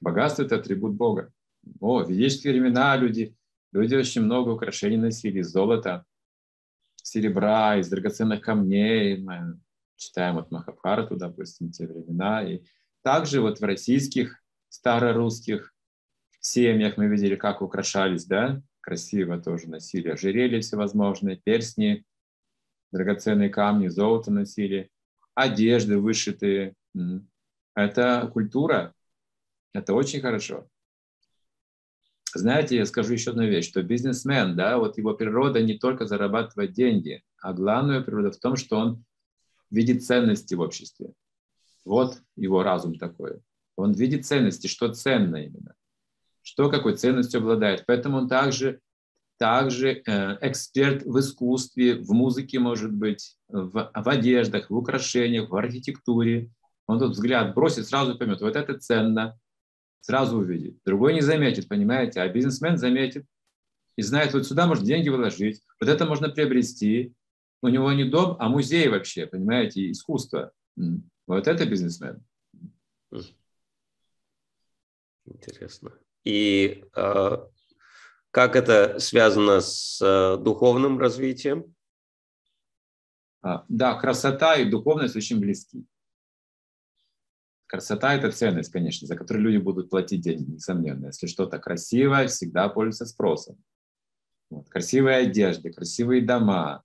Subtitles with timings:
[0.00, 1.32] Богатство– это атрибут Бога.
[1.80, 3.36] О, в ведические времена люди,
[3.72, 6.04] люди очень много украшений носили, золота,
[6.96, 9.18] серебра, из драгоценных камней.
[9.18, 9.60] Мы
[9.96, 12.42] читаем вот Махабхарату, допустим, те времена.
[12.42, 12.62] И
[13.02, 15.74] также вот в российских старорусских
[16.40, 22.04] семьях мы видели, как украшались, да, красиво тоже носили ожерелья всевозможные, перстни,
[22.92, 24.90] драгоценные камни, золото носили,
[25.34, 26.74] одежды вышитые.
[27.74, 28.94] Это культура,
[29.72, 30.66] это очень хорошо.
[32.34, 36.72] Знаете, я скажу еще одну вещь, что бизнесмен, да, вот его природа не только зарабатывать
[36.72, 39.04] деньги, а главная природа в том, что он
[39.70, 41.12] видит ценности в обществе.
[41.84, 43.40] Вот его разум такой.
[43.76, 45.74] Он видит ценности, что ценно именно,
[46.42, 47.84] что какой ценностью обладает.
[47.86, 48.80] Поэтому он также,
[49.38, 55.56] также э, эксперт в искусстве, в музыке, может быть, в, в одеждах, в украшениях, в
[55.56, 56.50] архитектуре.
[56.86, 59.39] Он тут взгляд бросит, сразу поймет, вот это ценно,
[60.00, 60.78] сразу увидит.
[60.84, 63.24] Другой не заметит, понимаете, а бизнесмен заметит
[63.96, 67.14] и знает, вот сюда можно деньги вложить, вот это можно приобрести.
[67.62, 70.52] У него не дом, а музей вообще, понимаете, искусство.
[71.26, 72.24] Вот это бизнесмен.
[75.26, 75.92] Интересно.
[76.24, 77.36] И э,
[78.30, 81.74] как это связано с э, духовным развитием?
[83.42, 85.84] А, да, красота и духовность очень близки.
[87.70, 91.06] Красота– это ценность, конечно, за которую люди будут платить деньги, несомненно.
[91.06, 93.62] Если что-то красивое, всегда пользуется спросом.
[94.50, 94.68] Вот.
[94.68, 96.82] Красивые одежды, красивые дома,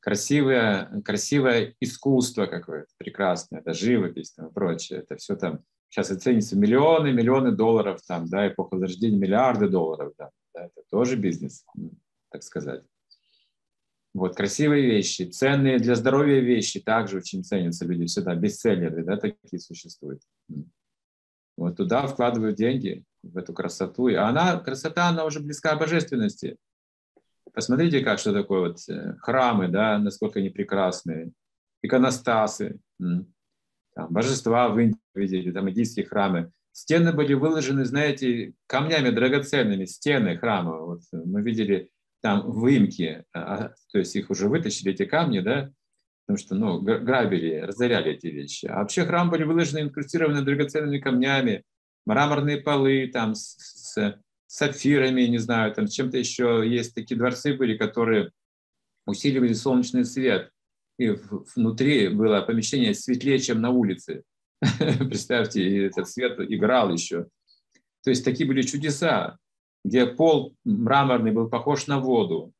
[0.00, 4.98] красивое, красивое искусство какое-то прекрасное, это живопись и прочее.
[4.98, 10.28] Это все там сейчас оценится миллионы, миллионы долларов, там, да, эпоха Возрождения, миллиарды долларов, да,
[10.52, 11.64] да, это тоже бизнес,
[12.30, 12.84] так сказать.
[14.12, 19.60] Вот, красивые вещи, ценные для здоровья вещи также очень ценятся люди всегда, бестселлеры, да, такие
[19.60, 20.22] существуют.
[21.56, 24.08] Вот туда вкладывают деньги, в эту красоту.
[24.08, 26.56] А она, красота, она уже близка божественности.
[27.52, 31.32] Посмотрите, как что такое вот э, храмы, да, насколько они прекрасные,
[31.82, 36.52] иконостасы, там, божества в Индии видели, там индийские храмы.
[36.72, 40.78] Стены были выложены, знаете, камнями драгоценными, стены храма.
[40.78, 41.90] Вот мы видели
[42.20, 45.70] там выемки, а, то есть их уже вытащили, эти камни, да,
[46.26, 48.66] потому что, ну, грабили, разоряли эти вещи.
[48.66, 51.64] А вообще храм были выложены, инкрустированы драгоценными камнями,
[52.06, 56.62] мраморные полы там с, с сапфирами, не знаю, там чем-то еще.
[56.64, 58.30] Есть такие дворцы были, которые
[59.06, 60.50] усиливали солнечный свет.
[60.98, 61.16] И
[61.54, 64.22] внутри было помещение светлее, чем на улице.
[64.78, 67.26] Представьте, этот свет играл еще.
[68.02, 69.38] То есть такие были чудеса
[69.84, 72.52] где пол мраморный был похож на воду,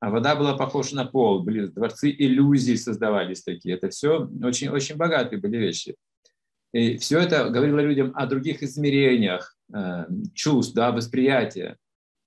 [0.00, 1.42] а вода была похожа на пол.
[1.42, 3.74] Были дворцы иллюзий создавались такие.
[3.74, 5.96] Это все очень, очень богатые были вещи.
[6.72, 11.78] И все это говорило людям о других измерениях э, чувств, да, восприятия,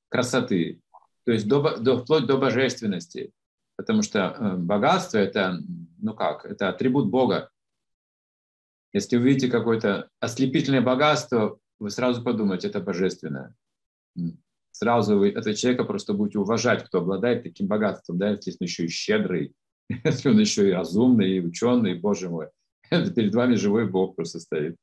[0.09, 0.79] красоты.
[1.25, 3.31] То есть до, до, вплоть до божественности.
[3.75, 5.59] Потому что э, богатство– это,
[5.99, 7.51] ну как, это атрибут Бога.
[8.93, 13.53] Если вы видите какое-то ослепительное богатство, вы сразу подумаете, это божественное
[14.71, 18.85] сразу вы этого человека просто будете уважать, кто обладает таким богатством, да, если он еще
[18.85, 19.53] и щедрый,
[20.03, 22.47] если он еще и разумный, и ученый, боже мой,
[22.89, 24.75] перед вами живой Бог просто стоит.